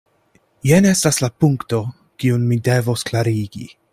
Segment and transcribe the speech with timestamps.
[0.69, 1.83] Jen estas la punkto,
[2.23, 3.69] kiun mi devos klarigi.